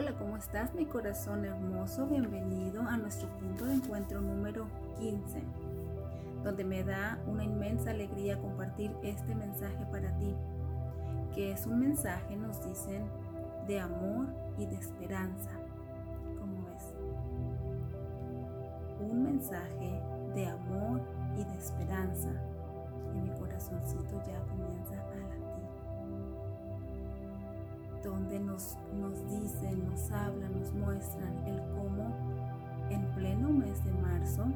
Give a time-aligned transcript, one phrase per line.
[0.00, 2.06] Hola, ¿cómo estás mi corazón hermoso?
[2.06, 5.42] Bienvenido a nuestro punto de encuentro número 15,
[6.44, 10.36] donde me da una inmensa alegría compartir este mensaje para ti,
[11.34, 13.10] que es un mensaje, nos dicen,
[13.66, 15.50] de amor y de esperanza.
[16.38, 16.94] ¿Cómo ves?
[19.00, 20.00] Un mensaje
[20.32, 21.00] de amor
[21.36, 22.30] y de esperanza.
[23.16, 25.27] Y mi corazoncito ya comienza a
[28.02, 32.14] donde nos, nos dicen, nos hablan, nos muestran el cómo
[32.90, 34.46] en pleno mes de marzo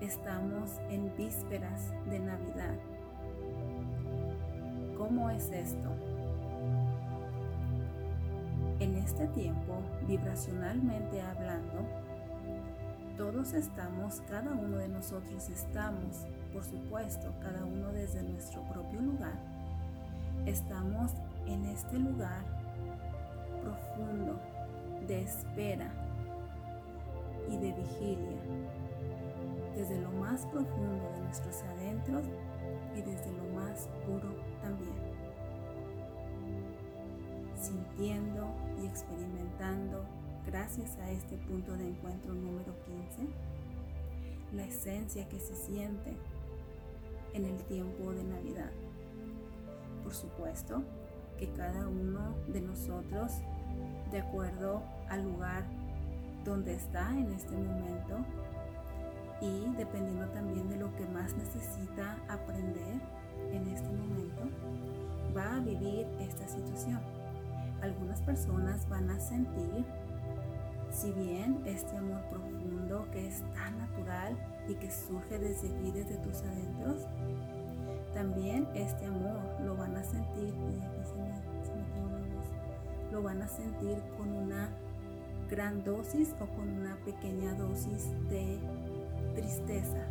[0.00, 2.76] estamos en vísperas de Navidad.
[4.96, 5.90] ¿Cómo es esto?
[8.80, 11.84] En este tiempo, vibracionalmente hablando,
[13.16, 19.36] todos estamos, cada uno de nosotros estamos, por supuesto, cada uno desde nuestro propio lugar,
[20.46, 21.12] Estamos
[21.46, 22.42] en este lugar
[23.62, 24.40] profundo
[25.06, 25.90] de espera
[27.50, 28.38] y de vigilia,
[29.74, 32.24] desde lo más profundo de nuestros adentros
[32.94, 34.94] y desde lo más puro también,
[37.54, 38.46] sintiendo
[38.82, 40.04] y experimentando,
[40.46, 43.28] gracias a este punto de encuentro número 15,
[44.54, 46.16] la esencia que se siente
[47.34, 48.70] en el tiempo de Navidad
[50.08, 50.82] por supuesto,
[51.38, 53.30] que cada uno de nosotros,
[54.10, 55.64] de acuerdo al lugar
[56.46, 58.16] donde está en este momento
[59.42, 63.02] y dependiendo también de lo que más necesita aprender
[63.52, 64.48] en este momento,
[65.36, 67.00] va a vivir esta situación.
[67.82, 69.84] Algunas personas van a sentir,
[70.90, 76.16] si bien este amor profundo que es tan natural y que surge desde aquí, desde
[76.16, 77.06] tus adentros,
[78.14, 80.54] también este amor lo van a sentir,
[83.12, 84.68] lo van a sentir con una
[85.50, 88.58] gran dosis o con una pequeña dosis de
[89.34, 90.06] tristeza.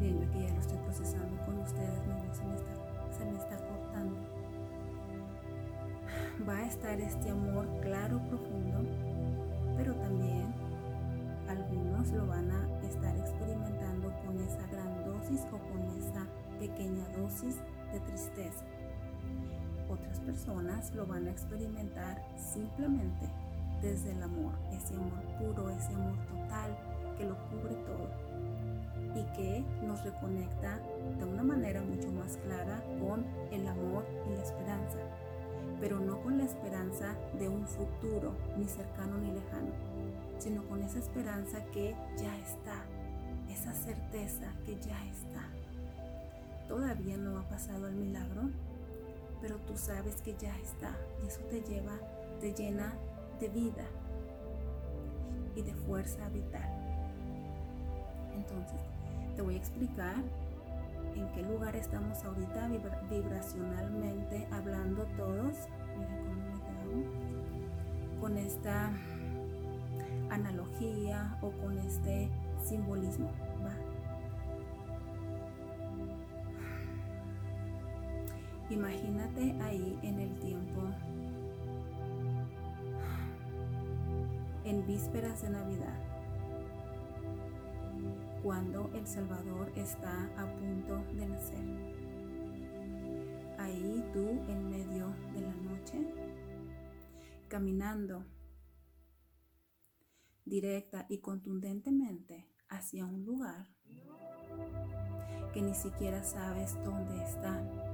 [0.00, 2.02] Bien, yo aquí ya lo estoy procesando con ustedes,
[2.32, 4.16] se me está, se me está cortando.
[6.48, 8.78] Va a estar este amor claro, profundo,
[9.76, 10.54] pero también
[11.48, 13.87] algunos lo van a estar experimentando
[14.28, 16.26] con esa gran o con esa
[16.60, 17.56] pequeña dosis
[17.92, 18.64] de tristeza.
[19.88, 23.26] Otras personas lo van a experimentar simplemente
[23.80, 26.76] desde el amor, ese amor puro, ese amor total
[27.16, 28.08] que lo cubre todo
[29.14, 30.78] y que nos reconecta
[31.18, 34.98] de una manera mucho más clara con el amor y la esperanza,
[35.80, 39.72] pero no con la esperanza de un futuro ni cercano ni lejano,
[40.38, 42.84] sino con esa esperanza que ya está,
[43.72, 45.48] certeza que ya está.
[46.68, 48.50] Todavía no ha pasado el milagro,
[49.40, 51.98] pero tú sabes que ya está y eso te lleva,
[52.40, 52.94] te llena
[53.40, 53.84] de vida
[55.54, 56.68] y de fuerza vital.
[58.34, 58.80] Entonces,
[59.36, 60.16] te voy a explicar
[61.14, 62.68] en qué lugar estamos ahorita
[63.10, 65.54] vibracionalmente hablando todos.
[68.20, 68.90] Con esta
[70.30, 72.28] analogía o con este
[72.62, 73.30] simbolismo.
[78.70, 80.82] Imagínate ahí en el tiempo,
[84.64, 85.98] en vísperas de Navidad,
[88.42, 91.64] cuando el Salvador está a punto de nacer.
[93.58, 96.14] Ahí tú en medio de la noche,
[97.48, 98.26] caminando
[100.44, 103.66] directa y contundentemente hacia un lugar
[105.54, 107.87] que ni siquiera sabes dónde está.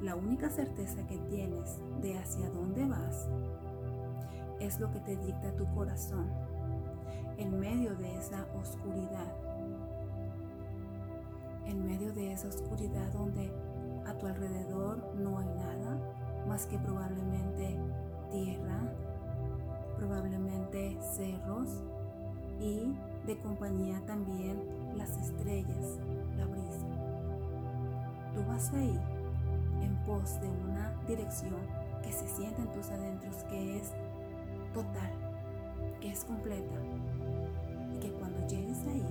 [0.00, 3.28] La única certeza que tienes de hacia dónde vas
[4.60, 6.30] es lo que te dicta tu corazón
[7.36, 9.34] en medio de esa oscuridad.
[11.66, 13.52] En medio de esa oscuridad donde
[14.06, 15.98] a tu alrededor no hay nada
[16.46, 17.76] más que probablemente
[18.30, 18.92] tierra,
[19.96, 21.82] probablemente cerros
[22.60, 22.94] y
[23.26, 24.62] de compañía también
[24.96, 25.98] las estrellas,
[26.36, 26.86] la brisa.
[28.32, 29.17] Tú vas ahí
[30.06, 31.60] pos de una dirección
[32.02, 33.92] que se siente en tus adentros que es
[34.72, 35.10] total,
[36.00, 36.80] que es completa
[37.94, 39.04] y que cuando llegues ahí,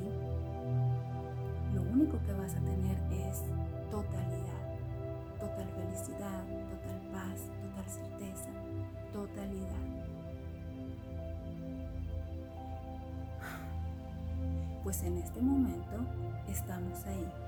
[1.74, 3.44] lo único que vas a tener es
[3.92, 4.68] totalidad,
[5.40, 8.50] total felicidad, total paz, total certeza,
[9.14, 10.08] totalidad.
[14.84, 15.98] Pues en este momento
[16.48, 17.47] estamos ahí.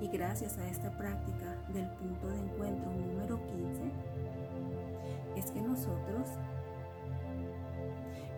[0.00, 3.82] Y gracias a esta práctica del punto de encuentro número 15,
[5.36, 6.28] es que nosotros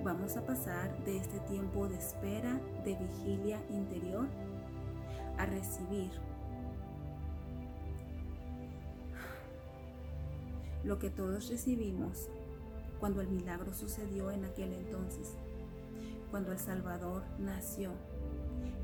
[0.02, 4.26] vamos a pasar de este tiempo de espera, de vigilia interior,
[5.36, 6.10] a recibir
[10.84, 12.28] lo que todos recibimos
[12.98, 15.34] cuando el milagro sucedió en aquel entonces,
[16.30, 17.92] cuando el Salvador nació.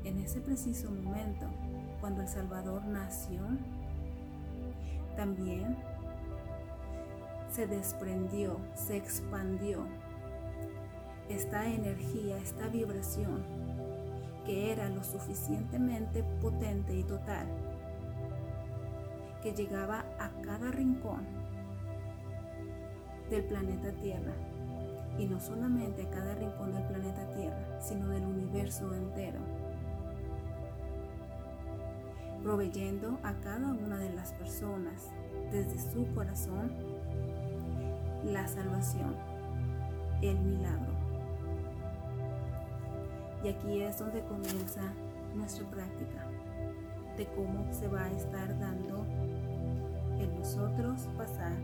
[0.03, 1.47] En ese preciso momento,
[1.99, 3.41] cuando el Salvador nació,
[5.15, 5.75] también
[7.51, 9.85] se desprendió, se expandió
[11.29, 13.43] esta energía, esta vibración
[14.45, 17.47] que era lo suficientemente potente y total,
[19.43, 21.25] que llegaba a cada rincón
[23.29, 24.33] del planeta Tierra,
[25.17, 29.39] y no solamente a cada rincón del planeta Tierra, sino del universo entero,
[32.47, 35.11] proveyendo a cada una de las personas
[35.51, 36.71] desde su corazón
[38.23, 39.13] la salvación,
[40.21, 40.93] el milagro.
[43.43, 44.81] Y aquí es donde comienza
[45.35, 46.25] nuestra práctica
[47.17, 49.05] de cómo se va a estar dando
[50.17, 51.57] en nosotros pasar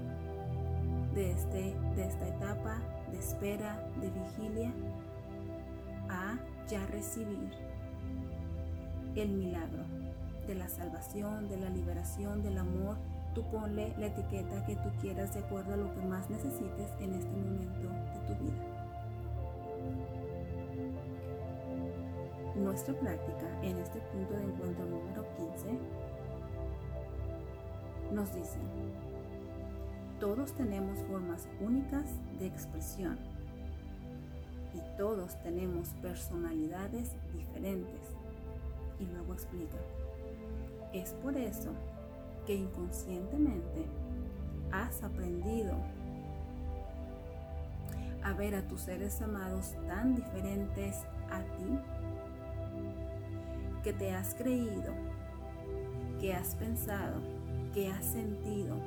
[1.15, 4.73] de, este, de esta etapa de espera, de vigilia,
[6.09, 6.37] a
[6.67, 7.51] ya recibir
[9.15, 10.02] el milagro
[10.47, 12.97] de la salvación, de la liberación, del amor.
[13.33, 17.13] Tú ponle la etiqueta que tú quieras de acuerdo a lo que más necesites en
[17.13, 18.83] este momento de tu vida.
[22.55, 25.79] Nuestra práctica en este punto de encuentro número 15
[28.11, 28.59] nos dice,
[30.19, 32.05] todos tenemos formas únicas
[32.37, 33.17] de expresión
[34.73, 38.15] y todos tenemos personalidades diferentes.
[38.99, 39.77] Y luego explica,
[40.93, 41.71] es por eso
[42.45, 43.85] que inconscientemente
[44.71, 45.73] has aprendido
[48.23, 50.97] a ver a tus seres amados tan diferentes
[51.29, 51.79] a ti
[53.83, 54.93] que te has creído,
[56.21, 57.19] que has pensado,
[57.73, 58.77] que has sentido.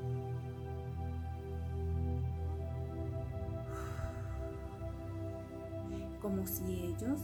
[6.22, 7.20] Como si ellos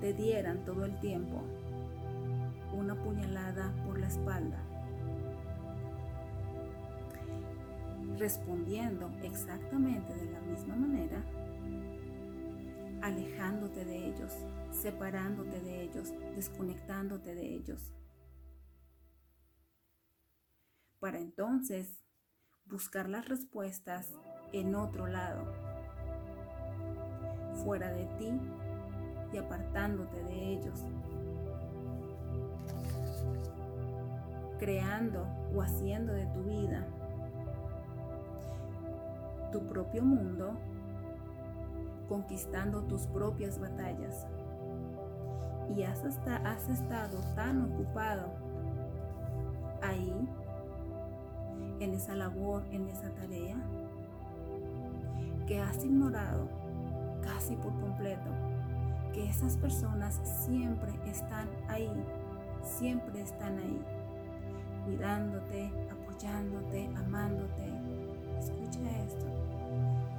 [0.00, 1.42] te dieran todo el tiempo
[2.78, 4.62] una puñalada por la espalda,
[8.16, 11.24] respondiendo exactamente de la misma manera
[13.02, 14.32] alejándote de ellos,
[14.70, 17.92] separándote de ellos, desconectándote de ellos.
[20.98, 22.02] Para entonces
[22.64, 24.12] buscar las respuestas
[24.52, 25.44] en otro lado,
[27.64, 28.32] fuera de ti
[29.32, 30.84] y apartándote de ellos,
[34.58, 36.86] creando o haciendo de tu vida
[39.50, 40.58] tu propio mundo
[42.08, 44.26] conquistando tus propias batallas.
[45.76, 48.32] Y has, hasta, has estado tan ocupado
[49.82, 50.28] ahí,
[51.80, 53.56] en esa labor, en esa tarea,
[55.46, 56.48] que has ignorado
[57.22, 58.30] casi por completo
[59.12, 61.90] que esas personas siempre están ahí,
[62.62, 63.80] siempre están ahí,
[64.88, 67.64] cuidándote, apoyándote, amándote.
[68.38, 69.26] Escucha esto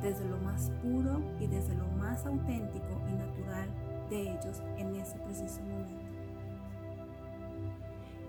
[0.01, 3.67] desde lo más puro y desde lo más auténtico y natural
[4.09, 6.05] de ellos en ese preciso momento.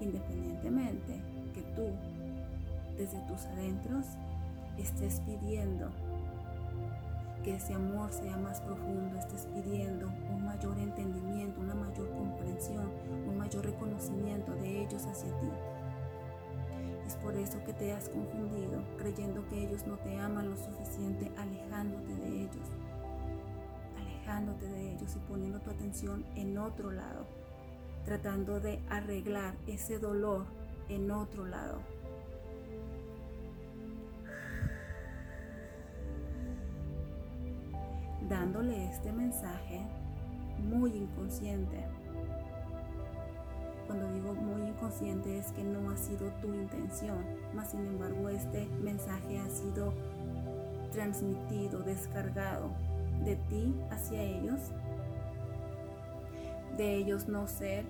[0.00, 1.20] Independientemente
[1.54, 1.90] que tú,
[2.96, 4.06] desde tus adentros,
[4.78, 5.90] estés pidiendo
[7.44, 12.90] que ese amor sea más profundo, estés pidiendo un mayor entendimiento, una mayor comprensión,
[13.28, 15.48] un mayor reconocimiento de ellos hacia ti
[17.22, 22.14] por eso que te has confundido, creyendo que ellos no te aman lo suficiente, alejándote
[22.14, 22.68] de ellos,
[23.98, 27.26] alejándote de ellos y poniendo tu atención en otro lado,
[28.04, 30.46] tratando de arreglar ese dolor
[30.88, 31.80] en otro lado.
[38.28, 39.82] Dándole este mensaje
[40.58, 41.84] muy inconsciente
[43.90, 48.68] cuando digo muy inconsciente es que no ha sido tu intención, mas sin embargo este
[48.80, 49.92] mensaje ha sido
[50.92, 52.70] transmitido, descargado
[53.24, 54.60] de ti hacia ellos,
[56.76, 57.84] de ellos no ser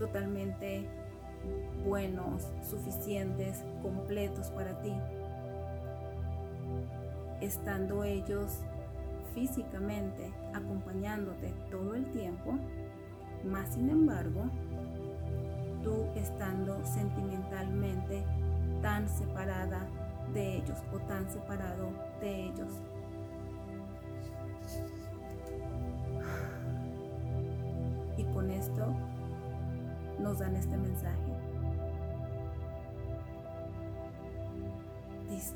[0.00, 0.88] totalmente
[1.86, 4.92] buenos, suficientes, completos para ti,
[7.40, 8.58] estando ellos
[9.34, 12.58] físicamente acompañándote todo el tiempo,
[13.44, 14.50] más sin embargo,
[16.14, 18.24] estando sentimentalmente
[18.82, 19.86] tan separada
[20.32, 21.90] de ellos o tan separado
[22.20, 22.72] de ellos.
[28.16, 28.86] Y con esto
[30.18, 31.16] nos dan este mensaje.
[35.30, 35.54] Dice,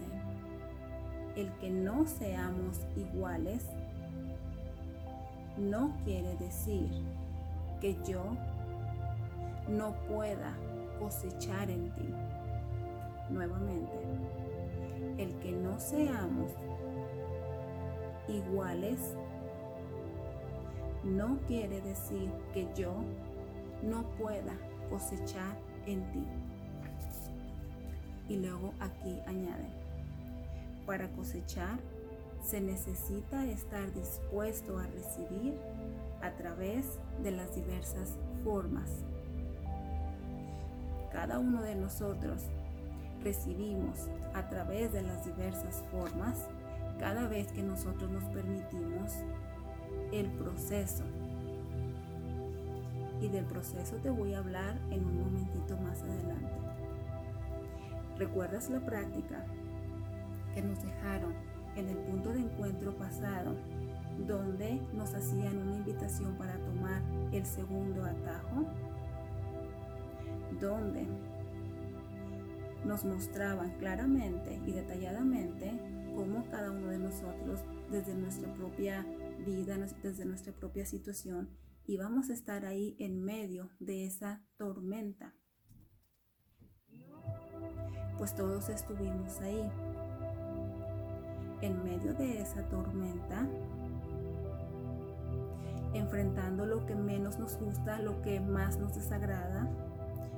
[1.37, 3.65] el que no seamos iguales
[5.57, 6.91] no quiere decir
[7.81, 8.23] que yo
[9.69, 10.57] no pueda
[10.99, 12.15] cosechar en ti.
[13.31, 13.99] Nuevamente,
[15.19, 16.53] el que no seamos
[18.29, 18.99] iguales
[21.05, 22.95] no quiere decir que yo
[23.83, 24.57] no pueda
[24.89, 26.27] cosechar en ti.
[28.29, 29.67] Y luego aquí añade,
[30.87, 31.79] para cosechar
[32.43, 35.55] se necesita estar dispuesto a recibir
[36.23, 39.05] a través de las diversas formas.
[41.23, 42.49] Cada uno de nosotros
[43.23, 46.49] recibimos a través de las diversas formas
[46.99, 49.13] cada vez que nosotros nos permitimos
[50.11, 51.05] el proceso.
[53.21, 56.59] Y del proceso te voy a hablar en un momentito más adelante.
[58.19, 59.47] ¿Recuerdas la práctica
[60.57, 61.35] que nos dejaron
[61.77, 63.55] en el punto de encuentro pasado,
[64.27, 67.01] donde nos hacían una invitación para tomar
[67.31, 68.67] el segundo atajo?
[70.63, 71.09] Donde
[72.85, 75.73] nos mostraban claramente y detalladamente
[76.15, 79.05] cómo cada uno de nosotros, desde nuestra propia
[79.45, 81.51] vida, desde nuestra propia situación,
[81.85, 85.35] íbamos a estar ahí en medio de esa tormenta.
[88.17, 89.69] Pues todos estuvimos ahí,
[91.61, 93.49] en medio de esa tormenta,
[95.93, 99.69] enfrentando lo que menos nos gusta, lo que más nos desagrada,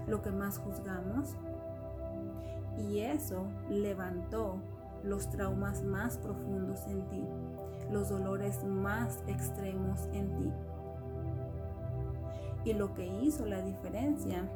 [0.06, 1.36] lo que más juzgamos,
[2.76, 4.56] y eso levantó
[5.02, 7.24] los traumas más profundos en ti,
[7.90, 10.52] los dolores más extremos en ti.
[12.64, 14.48] Y lo que hizo la diferencia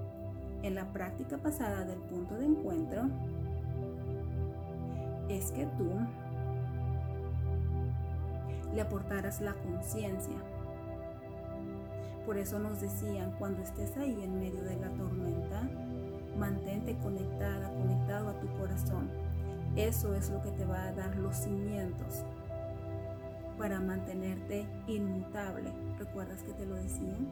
[0.63, 3.03] en la práctica pasada del punto de encuentro
[5.29, 5.91] es que tú
[8.75, 10.37] le aportaras la conciencia.
[12.29, 15.63] Por eso nos decían, cuando estés ahí en medio de la tormenta,
[16.39, 19.09] Mantente conectada, conectado a tu corazón.
[19.77, 22.23] Eso es lo que te va a dar los cimientos
[23.57, 25.73] para mantenerte inmutable.
[25.99, 27.29] ¿Recuerdas que te lo decían?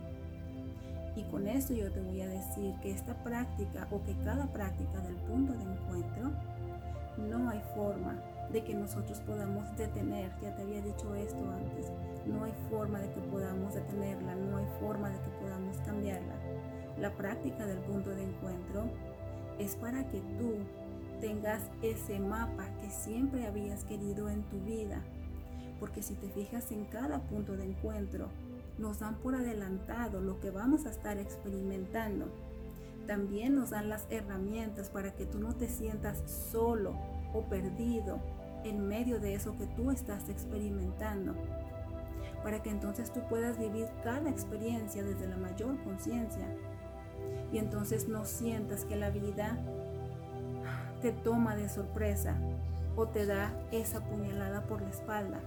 [1.15, 4.99] Y con esto yo te voy a decir que esta práctica o que cada práctica
[5.03, 6.31] del punto de encuentro,
[7.19, 8.17] no hay forma
[8.51, 10.31] de que nosotros podamos detener.
[10.43, 11.93] Ya te había dicho esto antes.
[12.27, 16.35] No hay forma de que podamos detenerla, no hay forma de que podamos cambiarla.
[16.99, 18.85] La práctica del punto de encuentro
[19.59, 20.55] es para que tú
[21.21, 25.03] tengas ese mapa que siempre habías querido en tu vida.
[25.81, 28.29] Porque si te fijas en cada punto de encuentro,
[28.79, 32.27] nos dan por adelantado lo que vamos a estar experimentando.
[33.07, 36.95] También nos dan las herramientas para que tú no te sientas solo
[37.35, 38.19] o perdido
[38.65, 41.35] en medio de eso que tú estás experimentando.
[42.47, 46.47] Para que entonces tú puedas vivir cada experiencia desde la mayor conciencia
[47.51, 49.59] y entonces no sientas que la vida
[51.03, 52.37] te toma de sorpresa
[52.95, 55.41] o te da esa puñalada por la espalda.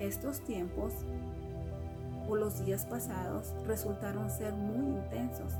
[0.00, 0.92] Estos tiempos
[2.28, 5.52] o los días pasados resultaron ser muy intensos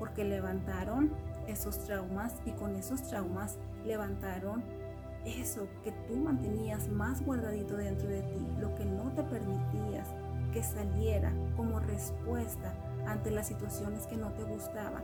[0.00, 1.12] porque levantaron
[1.46, 4.87] esos traumas y con esos traumas levantaron
[5.28, 10.08] eso que tú mantenías más guardadito dentro de ti, lo que no te permitías
[10.52, 12.74] que saliera como respuesta
[13.06, 15.02] ante las situaciones que no te gustaban,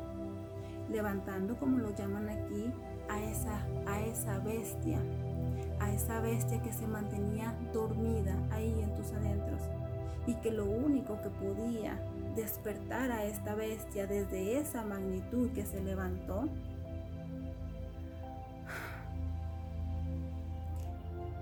[0.91, 2.73] levantando, como lo llaman aquí,
[3.09, 4.99] a esa, a esa bestia,
[5.81, 9.63] a esa bestia que se mantenía dormida ahí en tus adentros
[10.27, 12.01] y que lo único que podía
[12.35, 16.49] despertar a esta bestia desde esa magnitud que se levantó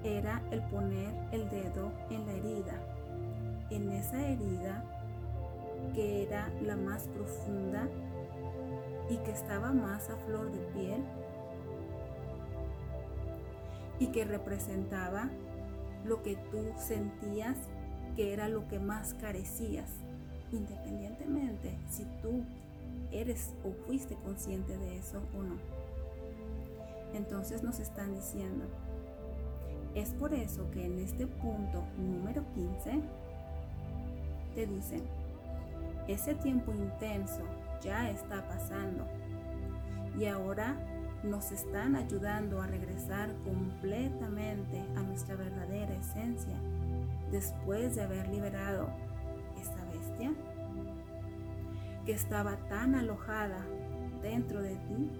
[0.04, 2.80] era el poner el dedo en la herida
[3.70, 4.84] en esa herida
[5.94, 7.88] que era la más profunda
[9.08, 11.02] y que estaba más a flor de piel
[13.98, 15.30] y que representaba
[16.04, 17.56] lo que tú sentías
[18.16, 19.90] que era lo que más carecías,
[20.50, 22.44] independientemente si tú
[23.10, 25.56] eres o fuiste consciente de eso o no.
[27.14, 28.66] Entonces nos están diciendo,
[29.94, 33.00] es por eso que en este punto número 15,
[34.54, 35.02] te dicen,
[36.08, 37.42] ese tiempo intenso
[37.82, 39.06] ya está pasando
[40.18, 40.76] y ahora
[41.22, 46.56] nos están ayudando a regresar completamente a nuestra verdadera esencia
[47.30, 48.88] después de haber liberado
[49.60, 50.32] esa bestia
[52.04, 53.64] que estaba tan alojada
[54.20, 55.10] dentro de ti.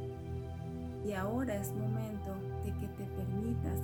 [1.04, 3.80] Y ahora es momento de que te permitas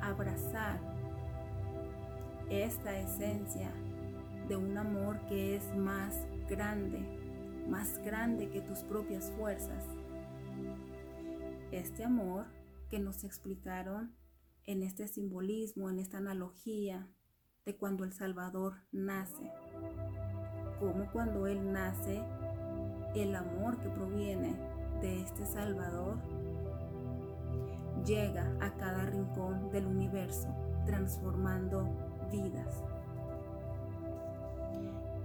[0.00, 0.80] abrazar
[2.50, 3.70] esta esencia
[4.48, 6.14] de un amor que es más
[6.48, 7.00] grande,
[7.68, 9.84] más grande que tus propias fuerzas.
[11.70, 12.46] Este amor
[12.88, 14.16] que nos explicaron
[14.64, 17.08] en este simbolismo, en esta analogía
[17.66, 19.52] de cuando el Salvador nace,
[20.80, 22.22] como cuando Él nace,
[23.14, 24.54] el amor que proviene
[25.00, 26.18] de este Salvador
[28.04, 30.48] llega a cada rincón del universo,
[30.86, 31.88] transformando
[32.30, 32.82] vidas.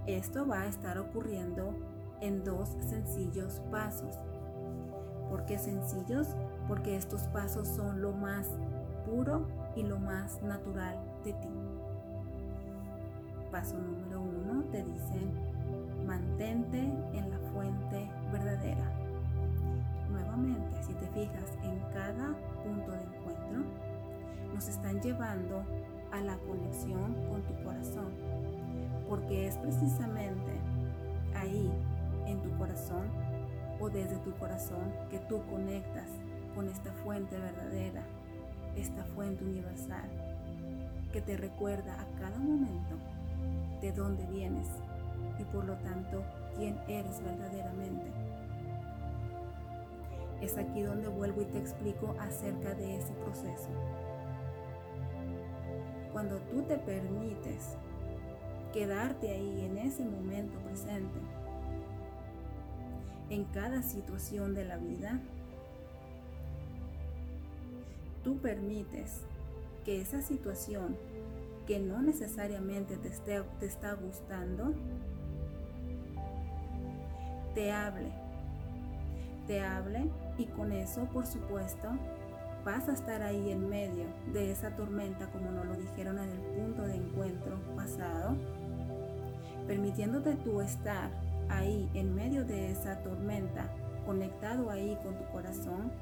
[0.06, 1.74] Esto va a estar ocurriendo
[2.20, 4.18] en dos sencillos pasos.
[5.30, 6.28] ¿Por qué sencillos?
[6.68, 8.48] Porque estos pasos son lo más
[9.06, 11.48] puro y lo más natural de ti.
[13.50, 15.32] Paso número uno te dicen,
[16.06, 18.92] mantente en la fuente verdadera.
[20.10, 23.62] Nuevamente, si te fijas en cada punto de encuentro,
[24.54, 25.62] nos están llevando
[26.10, 28.12] a la conexión con tu corazón,
[29.08, 30.52] porque es precisamente
[31.36, 31.70] ahí,
[32.26, 33.06] en tu corazón
[33.80, 36.08] o desde tu corazón, que tú conectas
[36.54, 38.02] con esta fuente verdadera,
[38.76, 40.08] esta fuente universal,
[41.12, 42.96] que te recuerda a cada momento
[43.80, 44.68] de dónde vienes
[45.38, 46.22] y por lo tanto
[46.56, 48.33] quién eres verdaderamente.
[50.44, 53.70] Es aquí donde vuelvo y te explico acerca de ese proceso.
[56.12, 57.78] Cuando tú te permites
[58.70, 61.18] quedarte ahí en ese momento presente,
[63.30, 65.18] en cada situación de la vida,
[68.22, 69.22] tú permites
[69.82, 70.98] que esa situación
[71.66, 74.74] que no necesariamente te, te está gustando,
[77.54, 78.12] te hable.
[79.46, 81.88] Te hable y con eso, por supuesto,
[82.64, 86.40] vas a estar ahí en medio de esa tormenta, como nos lo dijeron en el
[86.40, 88.36] punto de encuentro pasado,
[89.66, 91.10] permitiéndote tú estar
[91.48, 93.68] ahí en medio de esa tormenta,
[94.06, 95.92] conectado ahí con tu corazón.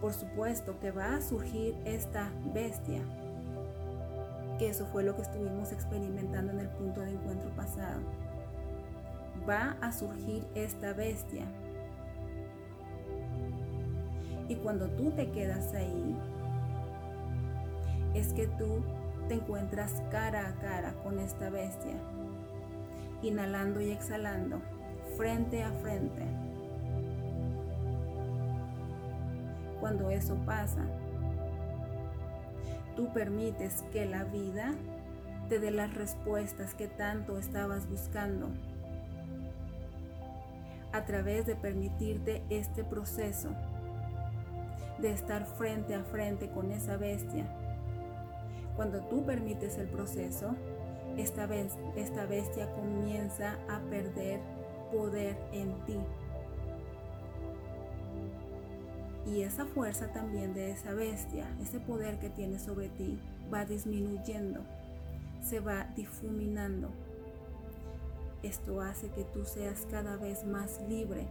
[0.00, 3.00] Por supuesto que va a surgir esta bestia,
[4.58, 8.00] que eso fue lo que estuvimos experimentando en el punto de encuentro pasado.
[9.48, 11.46] Va a surgir esta bestia
[14.48, 16.16] y cuando tú te quedas ahí,
[18.14, 18.82] es que tú
[19.28, 21.94] te encuentras cara a cara con esta bestia,
[23.22, 24.60] inhalando y exhalando,
[25.16, 26.22] frente a frente.
[29.80, 30.84] Cuando eso pasa,
[32.96, 34.74] tú permites que la vida
[35.48, 38.48] te dé las respuestas que tanto estabas buscando
[40.92, 43.50] a través de permitirte este proceso
[45.00, 47.46] de estar frente a frente con esa bestia.
[48.76, 50.54] Cuando tú permites el proceso,
[51.16, 54.40] esta, vez, esta bestia comienza a perder
[54.92, 55.98] poder en ti.
[59.26, 63.18] Y esa fuerza también de esa bestia, ese poder que tiene sobre ti,
[63.52, 64.60] va disminuyendo,
[65.42, 66.88] se va difuminando.
[68.42, 71.26] Esto hace que tú seas cada vez más libre.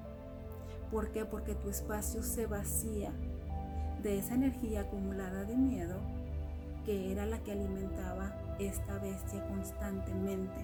[0.92, 1.26] ¿Por qué?
[1.26, 3.14] Porque tu espacio se vacía
[4.04, 6.00] de esa energía acumulada de miedo
[6.86, 10.62] que era la que alimentaba esta bestia constantemente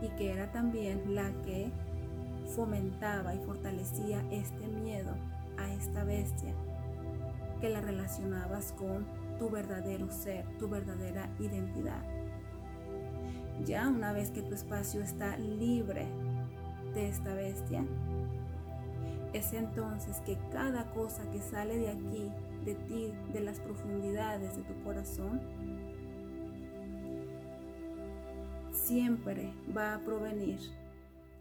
[0.00, 1.70] y que era también la que
[2.54, 5.14] fomentaba y fortalecía este miedo
[5.58, 6.54] a esta bestia
[7.60, 9.06] que la relacionabas con
[9.38, 12.02] tu verdadero ser, tu verdadera identidad.
[13.64, 16.06] Ya una vez que tu espacio está libre
[16.94, 17.84] de esta bestia,
[19.32, 22.32] es entonces que cada cosa que sale de aquí,
[22.64, 25.40] de ti, de las profundidades de tu corazón,
[28.72, 30.58] siempre va a provenir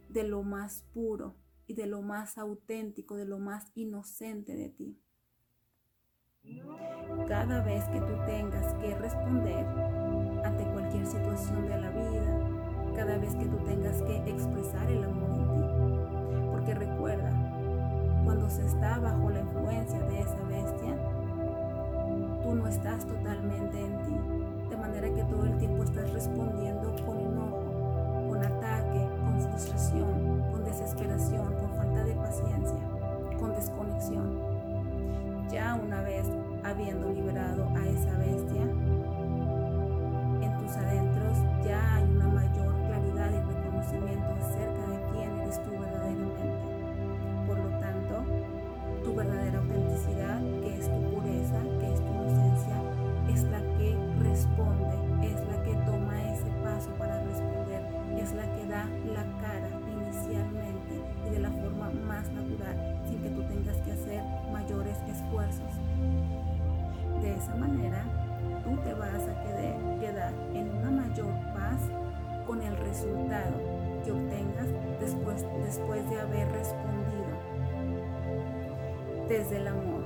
[0.09, 1.35] de lo más puro
[1.67, 4.99] y de lo más auténtico, de lo más inocente de ti.
[7.27, 9.65] Cada vez que tú tengas que responder
[10.43, 15.28] ante cualquier situación de la vida, cada vez que tú tengas que expresar el amor
[18.29, 20.95] cuando se está bajo la influencia de esa bestia,
[22.43, 27.17] tú no estás totalmente en ti, de manera que todo el tiempo estás respondiendo con
[27.17, 32.77] enojo, con ataque, con frustración, con desesperación, con falta de paciencia,
[33.39, 34.37] con desconexión.
[35.51, 36.27] Ya una vez
[36.63, 38.61] habiendo liberado a esa bestia,
[40.41, 42.68] en tus adentros ya hay una mayor
[79.39, 80.03] desde el amor,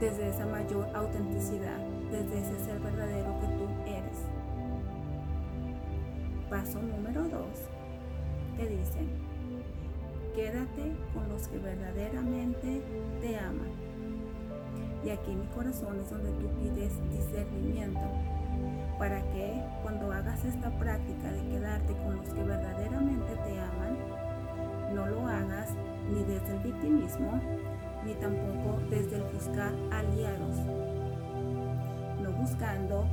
[0.00, 1.78] desde esa mayor autenticidad,
[2.10, 4.18] desde ese ser verdadero que tú eres.
[6.50, 7.68] Paso número dos,
[8.56, 9.10] te dicen,
[10.34, 12.82] quédate con los que verdaderamente
[13.20, 13.70] te aman
[15.04, 18.00] y aquí mi corazón es donde tú pides discernimiento
[18.98, 23.96] para que cuando hagas esta práctica de quedarte con los que verdaderamente te aman,
[24.96, 25.68] no lo hagas
[26.12, 27.40] ni desde el victimismo,
[28.08, 30.56] ni tampoco desde el buscar aliados,
[32.22, 33.04] no buscando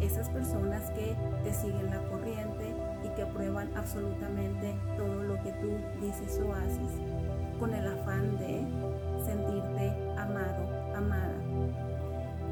[0.00, 5.70] esas personas que te siguen la corriente y que aprueban absolutamente todo lo que tú
[6.02, 6.92] dices o haces,
[7.58, 8.62] con el afán de
[9.24, 11.34] sentirte amado amada.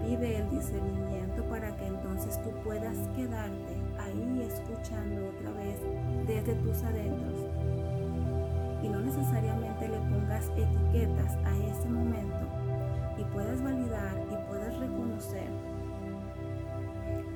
[0.06, 5.78] Pide el discernimiento para que entonces tú puedas quedarte ahí escuchando otra vez
[6.26, 7.77] desde tus adentros.
[8.82, 12.38] Y no necesariamente le pongas etiquetas a ese momento
[13.18, 15.48] y puedas validar y puedas reconocer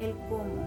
[0.00, 0.66] el cómo,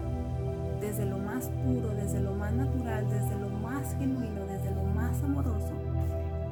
[0.80, 5.22] desde lo más puro, desde lo más natural, desde lo más genuino, desde lo más
[5.22, 5.72] amoroso,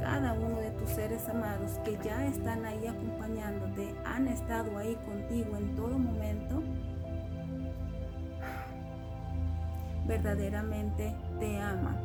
[0.01, 5.57] cada uno de tus seres amados que ya están ahí acompañándote, han estado ahí contigo
[5.57, 6.63] en todo momento,
[10.07, 11.97] verdaderamente te aman,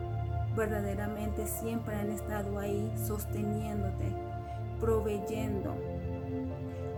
[0.59, 4.11] verdaderamente siempre han estado ahí sosteniéndote,
[4.77, 5.73] proveyendo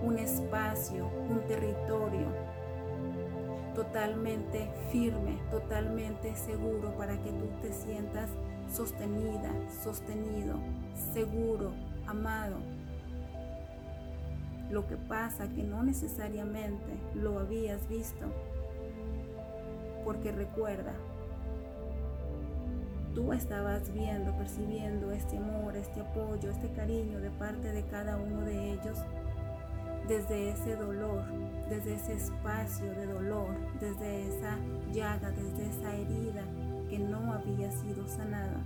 [0.02, 2.26] un espacio, un territorio
[3.76, 8.32] totalmente firme, totalmente seguro para que tú te sientas
[8.68, 10.56] sostenida, sostenido,
[11.14, 11.72] seguro,
[12.08, 12.58] amado.
[14.72, 18.26] Lo que pasa que no necesariamente lo habías visto,
[20.04, 20.96] porque recuerda,
[23.14, 28.42] tú estabas viendo, percibiendo este amor, este apoyo, este cariño de parte de cada uno
[28.42, 28.98] de ellos
[30.08, 31.24] desde ese dolor,
[31.70, 34.58] desde ese espacio de dolor, desde esa
[34.92, 36.44] llaga, desde esa herida
[36.90, 38.60] que no había sido sanada.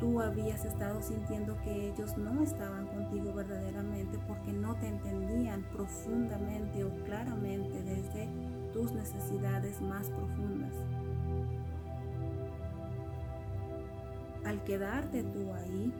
[0.00, 6.84] Tú habías estado sintiendo que ellos no estaban contigo verdaderamente porque no te entendían profundamente
[6.84, 8.28] o claramente desde
[8.72, 10.72] tus necesidades más profundas.
[14.44, 15.92] Al quedarte tú ahí,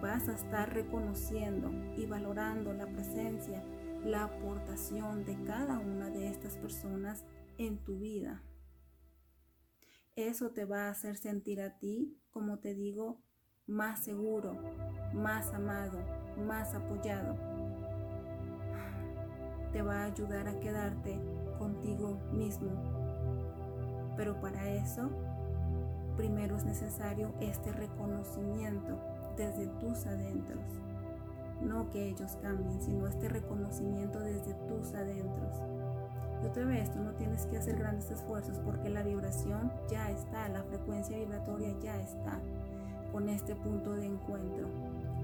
[0.00, 3.62] vas a estar reconociendo y valorando la presencia,
[4.04, 7.24] la aportación de cada una de estas personas
[7.58, 8.42] en tu vida.
[10.16, 13.22] Eso te va a hacer sentir a ti, como te digo,
[13.66, 14.56] más seguro,
[15.14, 15.98] más amado,
[16.36, 17.36] más apoyado.
[19.72, 21.20] Te va a ayudar a quedarte
[21.58, 22.70] contigo mismo.
[24.16, 25.10] Pero para eso,
[26.20, 28.98] primero es necesario este reconocimiento
[29.38, 30.60] desde tus adentros.
[31.62, 35.62] No que ellos cambien, sino este reconocimiento desde tus adentros.
[36.42, 40.46] Y otra vez, tú no tienes que hacer grandes esfuerzos porque la vibración ya está,
[40.50, 42.38] la frecuencia vibratoria ya está
[43.12, 44.68] con este punto de encuentro.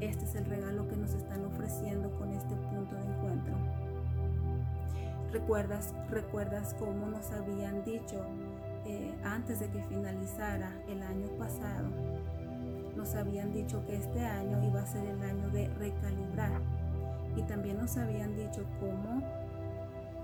[0.01, 3.55] Este es el regalo que nos están ofreciendo con este punto de encuentro.
[5.31, 8.25] ¿Recuerdas, recuerdas cómo nos habían dicho
[8.87, 11.89] eh, antes de que finalizara el año pasado?
[12.97, 16.61] Nos habían dicho que este año iba a ser el año de recalibrar.
[17.37, 19.23] Y también nos habían dicho cómo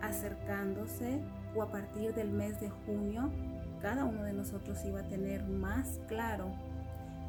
[0.01, 1.21] acercándose
[1.55, 3.31] o a partir del mes de junio,
[3.81, 6.51] cada uno de nosotros iba a tener más claro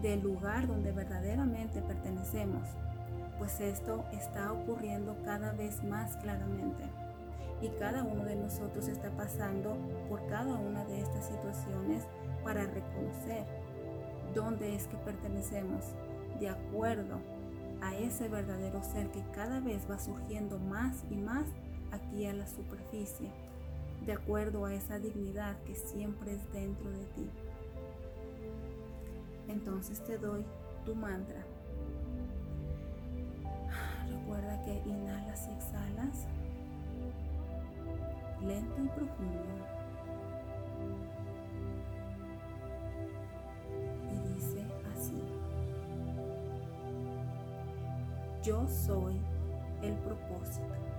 [0.02, 2.68] del lugar donde verdaderamente pertenecemos,
[3.38, 6.84] pues esto está ocurriendo cada vez más claramente.
[7.62, 9.78] Y cada uno de nosotros está pasando
[10.10, 12.04] por cada una de estas situaciones
[12.44, 13.46] para reconocer
[14.34, 15.86] dónde es que pertenecemos
[16.40, 17.20] de acuerdo
[17.82, 21.46] a ese verdadero ser que cada vez va surgiendo más y más
[21.92, 23.30] aquí a la superficie,
[24.06, 27.30] de acuerdo a esa dignidad que siempre es dentro de ti.
[29.48, 30.44] entonces te doy
[30.86, 31.46] tu mantra.
[34.10, 36.28] Recuerda que inhalas y exhalas
[38.46, 39.40] lento y profundo.
[44.12, 45.24] Y dice así.
[48.44, 49.20] Yo soy
[49.82, 50.93] el propósito.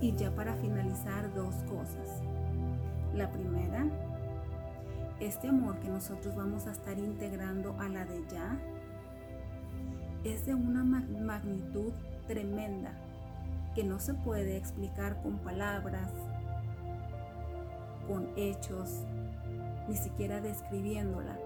[0.00, 2.22] Y ya para finalizar, dos cosas.
[3.14, 3.86] La primera,
[5.20, 8.56] este amor que nosotros vamos a estar integrando a la de ya
[10.24, 11.92] es de una magnitud
[12.26, 12.92] tremenda
[13.74, 16.10] que no se puede explicar con palabras,
[18.06, 19.04] con hechos,
[19.88, 21.38] ni siquiera describiéndola.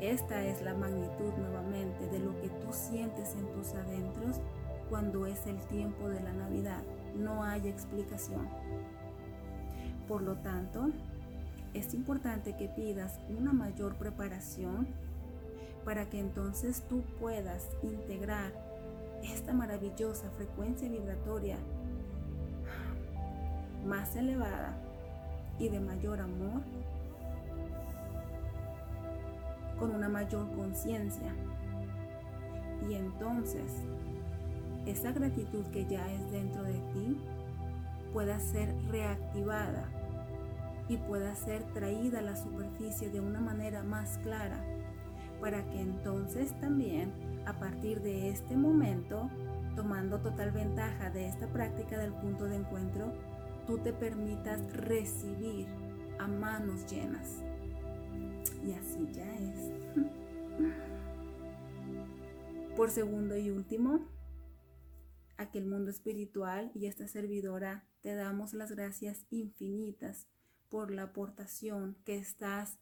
[0.00, 4.40] Esta es la magnitud nuevamente de lo que tú sientes en tus adentros
[4.94, 6.80] cuando es el tiempo de la Navidad.
[7.16, 8.48] No hay explicación.
[10.06, 10.88] Por lo tanto,
[11.72, 14.86] es importante que pidas una mayor preparación
[15.84, 18.52] para que entonces tú puedas integrar
[19.24, 21.58] esta maravillosa frecuencia vibratoria
[23.84, 24.76] más elevada
[25.58, 26.62] y de mayor amor
[29.76, 31.34] con una mayor conciencia.
[32.88, 33.72] Y entonces
[34.86, 37.16] esa gratitud que ya es dentro de ti
[38.12, 39.88] pueda ser reactivada
[40.88, 44.62] y pueda ser traída a la superficie de una manera más clara
[45.40, 47.12] para que entonces también
[47.46, 49.28] a partir de este momento,
[49.76, 53.12] tomando total ventaja de esta práctica del punto de encuentro,
[53.66, 55.66] tú te permitas recibir
[56.18, 57.42] a manos llenas.
[58.64, 59.70] Y así ya es.
[62.76, 64.00] Por segundo y último,
[65.54, 70.26] aquel mundo espiritual y esta servidora te damos las gracias infinitas
[70.68, 72.80] por la aportación que estás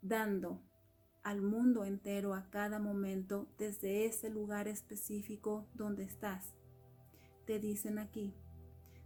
[0.00, 0.62] dando
[1.22, 6.54] al mundo entero a cada momento desde ese lugar específico donde estás.
[7.44, 8.32] Te dicen aquí,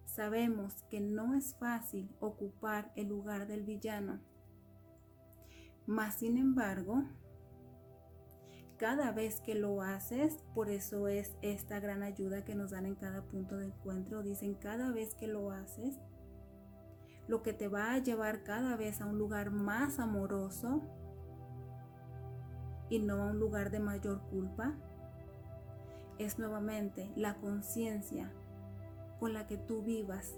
[0.05, 4.21] sabemos que no es fácil ocupar el lugar del villano,
[5.87, 7.03] mas sin embargo,
[8.79, 12.95] cada vez que lo haces, por eso es esta gran ayuda que nos dan en
[12.95, 15.99] cada punto de encuentro, dicen cada vez que lo haces,
[17.27, 20.83] lo que te va a llevar cada vez a un lugar más amoroso,
[22.89, 24.75] y no a un lugar de mayor culpa,
[26.19, 28.33] es nuevamente la conciencia
[29.19, 30.35] con la que tú vivas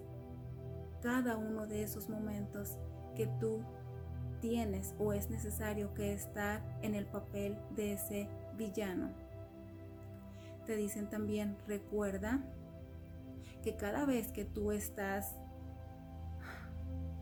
[1.03, 2.79] cada uno de esos momentos
[3.15, 3.63] que tú
[4.41, 9.11] tienes o es necesario que estar en el papel de ese villano.
[10.67, 12.41] Te dicen también, recuerda
[13.63, 15.35] que cada vez que tú estás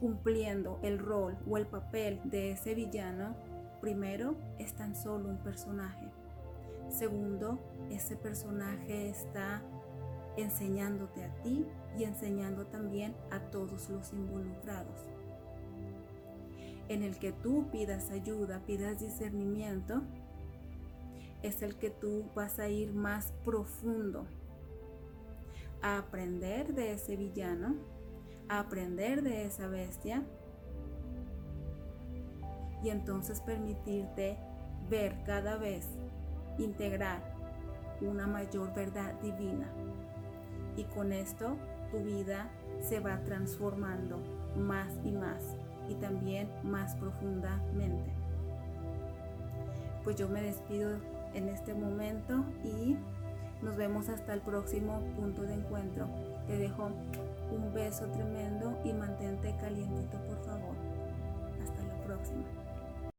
[0.00, 3.36] cumpliendo el rol o el papel de ese villano,
[3.80, 6.10] Primero, es tan solo un personaje.
[6.88, 7.58] Segundo,
[7.90, 9.62] ese personaje está
[10.36, 11.66] enseñándote a ti
[11.98, 15.08] y enseñando también a todos los involucrados.
[16.88, 20.02] En el que tú pidas ayuda, pidas discernimiento,
[21.42, 24.26] es el que tú vas a ir más profundo
[25.82, 27.76] a aprender de ese villano,
[28.48, 30.24] a aprender de esa bestia
[32.82, 34.38] y entonces permitirte
[34.88, 35.88] ver cada vez,
[36.58, 37.34] integrar
[38.00, 39.68] una mayor verdad divina.
[40.76, 41.56] Y con esto
[41.90, 44.18] tu vida se va transformando
[44.56, 45.42] más y más
[45.88, 48.10] y también más profundamente.
[50.04, 50.98] Pues yo me despido
[51.34, 52.96] en este momento y
[53.62, 56.06] nos vemos hasta el próximo punto de encuentro.
[56.46, 56.90] Te dejo
[57.50, 60.76] un beso tremendo y mantente calientito por favor.
[61.62, 62.65] Hasta la próxima.